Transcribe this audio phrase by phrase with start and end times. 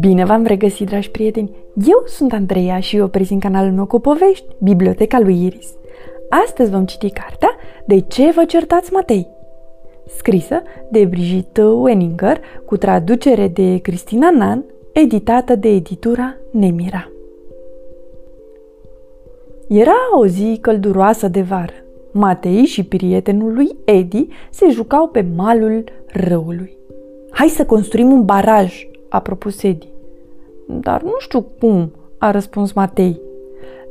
[0.00, 1.50] Bine v-am regăsit, dragi prieteni!
[1.74, 5.74] Eu sunt Andreea și eu prezint canalul meu cu povești, Biblioteca lui Iris.
[6.28, 7.50] Astăzi vom citi cartea
[7.86, 9.28] De ce vă certați Matei?
[10.06, 17.10] Scrisă de Brigitte Wenninger, cu traducere de Cristina Nan, editată de editura Nemira.
[19.68, 21.85] Era o zi călduroasă de vară.
[22.16, 26.76] Matei și prietenul lui Edi se jucau pe malul râului.
[27.30, 29.88] Hai să construim un baraj, a propus Edi.
[30.66, 33.20] Dar nu știu cum, a răspuns Matei.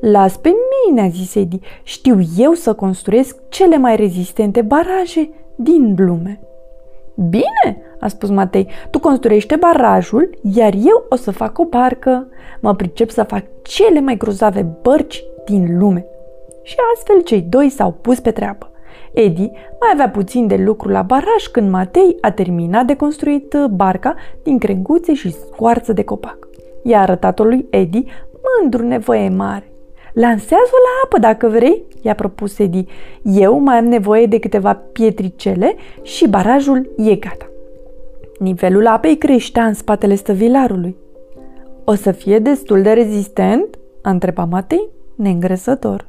[0.02, 0.52] Las pe
[0.88, 1.60] mine, a zis Edi.
[1.84, 6.40] Știu eu să construiesc cele mai rezistente baraje din lume.
[7.16, 12.28] Bine, a spus Matei, tu construiește barajul, iar eu o să fac o barcă.
[12.60, 16.06] Mă pricep să fac cele mai grozave bărci din lume.
[16.66, 18.72] Și astfel cei doi s-au pus pe treabă.
[19.14, 23.66] Edi mai avea puțin de lucru la baraj când Matei a terminat de construit uh,
[23.66, 26.48] barca din crenguțe și scoarță de copac.
[26.84, 28.06] I-a arătat-o lui Edi
[28.44, 29.72] mândru nevoie mare.
[30.14, 32.86] Lansează-o la apă dacă vrei, i-a propus Edi.
[33.24, 37.50] Eu mai am nevoie de câteva pietricele și barajul e gata.
[38.40, 40.96] Nivelul apei creștea în spatele stăvilarului.
[41.84, 43.80] O să fie destul de rezistent?
[44.02, 46.08] a întrebat Matei, neîngresător.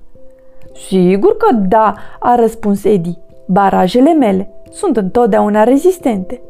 [0.73, 3.19] Sigur că da, a răspuns Edi.
[3.47, 6.43] Barajele mele sunt întotdeauna rezistente.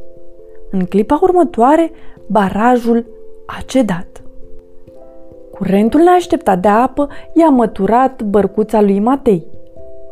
[0.71, 1.91] În clipa următoare,
[2.27, 3.07] barajul
[3.47, 4.23] a cedat.
[5.51, 9.47] Curentul neașteptat de apă i-a măturat bărcuța lui Matei.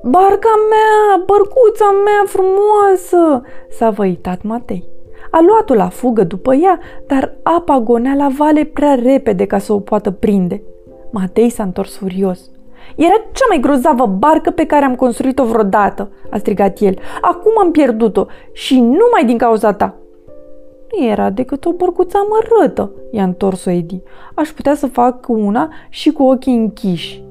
[0.02, 4.84] Barca mea, bărcuța mea frumoasă!" s-a văitat Matei.
[5.30, 9.72] A luat-o la fugă după ea, dar apa gonea la vale prea repede ca să
[9.72, 10.62] o poată prinde.
[11.10, 12.50] Matei s-a întors furios.
[12.96, 16.98] Era cea mai grozavă barcă pe care am construit-o vreodată, a strigat el.
[17.20, 19.94] Acum am pierdut-o și numai din cauza ta.
[20.90, 24.02] Nu era decât o bărcuță amărâtă, i-a întors-o Edi.
[24.34, 27.22] Aș putea să fac una și cu ochii închiși.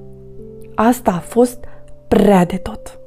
[0.76, 1.64] Asta a fost
[2.08, 3.00] prea de tot.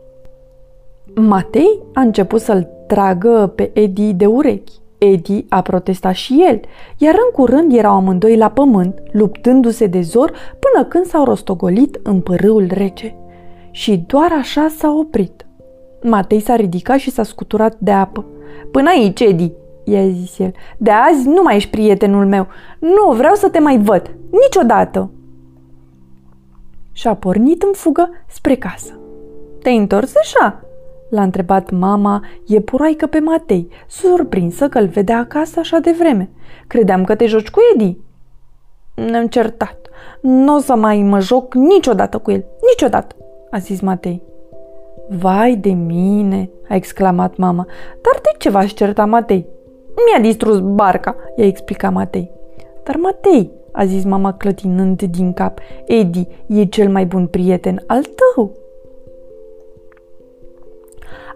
[1.15, 4.73] Matei a început să-l tragă pe Edi de urechi.
[4.99, 6.61] Edi a protestat și el,
[6.99, 12.21] iar în curând erau amândoi la pământ, luptându-se de zor până când s-au rostogolit în
[12.21, 13.15] părâul rece.
[13.71, 15.47] Și doar așa s-a oprit.
[16.03, 18.25] Matei s-a ridicat și s-a scuturat de apă.
[18.71, 19.53] Până aici, Edi,
[19.85, 20.53] i-a zis el.
[20.79, 22.47] De azi nu mai ești prietenul meu.
[22.79, 24.17] Nu vreau să te mai văd.
[24.31, 25.11] Niciodată.
[26.93, 28.99] Și a pornit în fugă spre casă.
[29.63, 30.66] Te-ai întors așa?
[31.09, 36.31] L-a întrebat mama iepuroaică pe Matei, surprinsă că îl vedea acasă așa de vreme.
[36.67, 37.99] Credeam că te joci cu Edi.
[38.95, 39.79] Ne-am certat.
[40.21, 42.45] Nu o să mai mă joc niciodată cu el.
[42.71, 43.15] Niciodată,
[43.51, 44.23] a zis Matei.
[45.09, 47.67] Vai de mine, a exclamat mama.
[48.03, 49.47] Dar de ce v-aș certa, Matei?
[49.95, 52.31] Mi-a distrus barca, i-a explicat Matei.
[52.83, 58.03] Dar Matei, a zis mama clătinând din cap, Edi e cel mai bun prieten al
[58.03, 58.53] tău.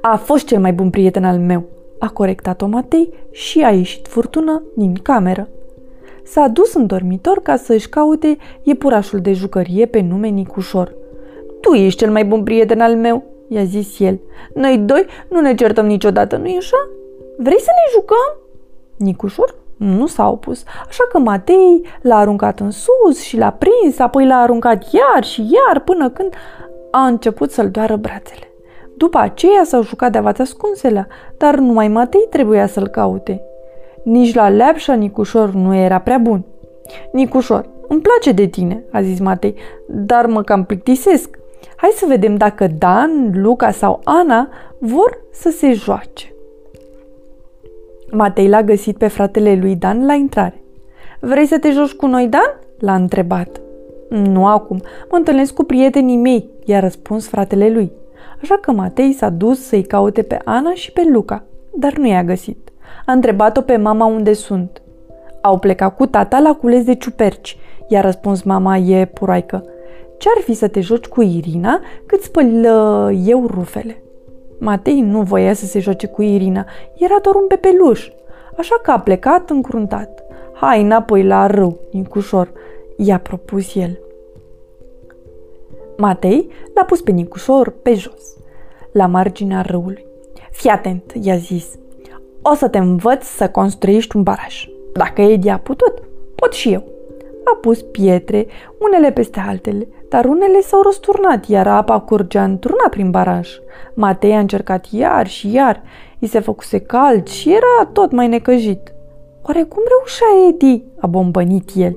[0.01, 1.63] A fost cel mai bun prieten al meu,
[1.99, 5.49] a corectat-o Matei și a ieșit furtună din cameră.
[6.25, 10.95] S-a dus în dormitor ca să-și caute iepurașul de jucărie pe nume Nicușor.
[11.61, 14.21] Tu ești cel mai bun prieten al meu, i-a zis el.
[14.55, 16.89] Noi doi nu ne certăm niciodată, nu-i așa?
[17.37, 18.39] Vrei să ne jucăm?
[18.97, 24.27] Nicușor nu s-a opus, așa că Matei l-a aruncat în sus și l-a prins, apoi
[24.27, 26.35] l-a aruncat iar și iar până când
[26.91, 28.50] a început să-l doară brațele.
[29.01, 31.07] După aceea s-au jucat de-a ascunselea,
[31.37, 33.43] dar numai Matei trebuia să-l caute.
[34.03, 36.45] Nici la leapșa Nicușor nu era prea bun.
[37.13, 39.55] Nicușor, îmi place de tine, a zis Matei,
[39.89, 41.39] dar mă cam plictisesc.
[41.77, 46.35] Hai să vedem dacă Dan, Luca sau Ana vor să se joace.
[48.11, 50.63] Matei l-a găsit pe fratele lui Dan la intrare.
[51.21, 52.61] Vrei să te joci cu noi, Dan?
[52.79, 53.61] l-a întrebat.
[54.09, 54.81] Nu acum,
[55.11, 57.93] mă întâlnesc cu prietenii mei, i-a răspuns fratele lui.
[58.43, 61.45] Așa că Matei s-a dus să-i caute pe Ana și pe Luca,
[61.75, 62.69] dar nu i-a găsit.
[63.07, 64.83] A întrebat-o pe mama unde sunt.
[65.41, 67.57] Au plecat cu tata la cules de ciuperci,
[67.89, 69.65] i-a răspuns mama e puraică.
[70.19, 74.03] Ce-ar fi să te joci cu Irina cât spăl uh, eu rufele?
[74.59, 76.67] Matei nu voia să se joace cu Irina,
[76.97, 78.09] era doar un bebeluș,
[78.57, 80.23] așa că a plecat încruntat.
[80.55, 82.53] Hai înapoi la râu, Nicușor,
[82.97, 83.99] i-a propus el.
[86.01, 88.37] Matei l-a pus pe Nicușor pe jos,
[88.93, 90.07] la marginea râului.
[90.51, 91.67] Fii atent, i-a zis.
[92.43, 94.69] O să te învăț să construiești un baraj.
[94.93, 96.03] Dacă Edi a putut,
[96.35, 96.85] pot și eu.
[97.45, 98.47] A pus pietre,
[98.79, 103.49] unele peste altele, dar unele s-au răsturnat, iar apa curgea într-una prin baraj.
[103.95, 105.83] Matei a încercat iar și iar.
[106.19, 108.93] I se făcuse cald și era tot mai necăjit.
[109.43, 110.85] Oare cum reușea Edi?
[111.01, 111.97] a bombănit el.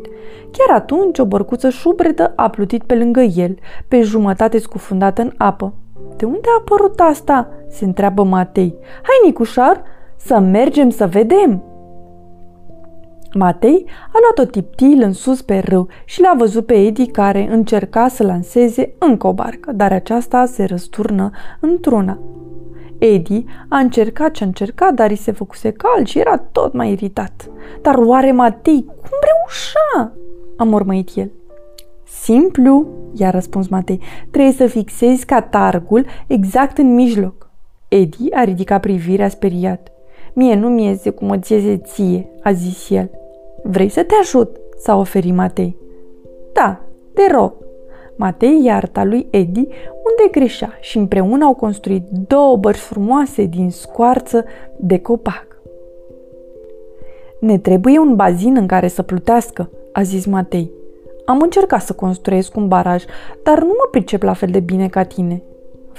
[0.51, 3.57] Chiar atunci o bărcuță șubredă a plutit pe lângă el,
[3.87, 5.73] pe jumătate scufundată în apă.
[6.17, 7.49] De unde a apărut asta?
[7.69, 8.75] se întreabă Matei.
[8.81, 9.83] Hai, Nicușar,
[10.15, 11.63] să mergem să vedem!
[13.33, 18.07] Matei a luat-o tiptil în sus pe râu și l-a văzut pe Edi care încerca
[18.07, 21.29] să lanseze încă o barcă, dar aceasta se răsturnă
[21.59, 22.19] într-una.
[23.05, 26.91] Edi a încercat și a încercat, dar îi se făcuse cald și era tot mai
[26.91, 27.49] iritat.
[27.81, 30.13] Dar oare Matei cum reușea?
[30.57, 31.31] a mormăit el.
[32.03, 34.01] Simplu, i-a răspuns Matei,
[34.31, 37.49] trebuie să fixezi catargul exact în mijloc.
[37.87, 39.91] Edi a ridicat privirea speriat.
[40.33, 43.09] Mie nu mi iese cum îți iese ție, a zis el.
[43.63, 44.57] Vrei să te ajut?
[44.77, 45.77] s-a oferit Matei.
[46.53, 46.79] Da,
[47.13, 47.53] te rog.
[48.15, 49.67] Matei i-a arătat lui Edi
[50.19, 54.45] unde greșea și împreună au construit două bărci frumoase din scoarță
[54.77, 55.47] de copac.
[57.39, 60.71] Ne trebuie un bazin în care să plutească, a zis Matei.
[61.25, 63.03] Am încercat să construiesc un baraj,
[63.43, 65.43] dar nu mă pricep la fel de bine ca tine.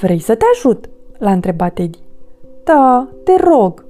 [0.00, 0.88] Vrei să te ajut?
[1.18, 1.98] l-a întrebat Edi.
[2.64, 3.84] Da, te rog.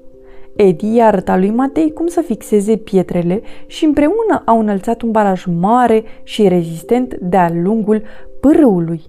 [0.56, 5.44] Edi i-a arătat lui Matei cum să fixeze pietrele și împreună au înălțat un baraj
[5.60, 8.02] mare și rezistent de-a lungul
[8.40, 9.02] pârâului.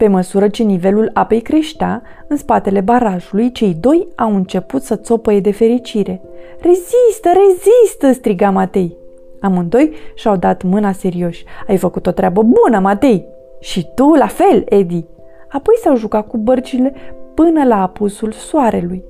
[0.00, 5.40] Pe măsură ce nivelul apei creștea, în spatele barajului, cei doi au început să țopăie
[5.40, 6.20] de fericire.
[6.60, 8.96] Rezistă, rezistă!" striga Matei.
[9.40, 11.44] Amândoi și-au dat mâna serioși.
[11.68, 13.26] Ai făcut o treabă bună, Matei!
[13.58, 15.04] Și tu la fel, Edi!
[15.48, 16.94] Apoi s-au jucat cu bărcile
[17.34, 19.04] până la apusul soarelui.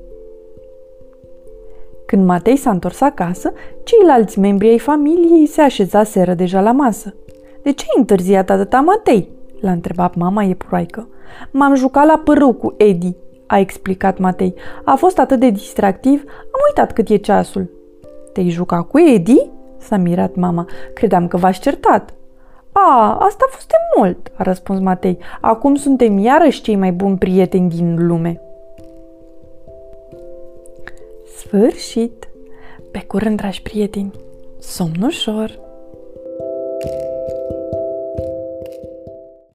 [2.06, 3.52] Când Matei s-a întors acasă,
[3.82, 7.14] ceilalți membri ai familiei se așezaseră deja la masă.
[7.62, 11.08] De ce ai întârziat atâta, Matei?" L-a întrebat mama iepuroaică.
[11.50, 13.16] M-am jucat la pârâu cu Edi,
[13.46, 14.54] a explicat Matei.
[14.84, 17.70] A fost atât de distractiv, am uitat cât e ceasul.
[18.32, 19.50] Te-ai jucat cu Edi?
[19.78, 20.66] S-a mirat mama.
[20.94, 22.14] Credeam că v-ați certat.
[22.72, 25.18] A, asta a fost de mult, a răspuns Matei.
[25.40, 28.40] Acum suntem iarăși cei mai buni prieteni din lume.
[31.36, 32.28] Sfârșit!
[32.90, 34.12] Pe curând, dragi prieteni!
[34.58, 35.69] Somn ușor!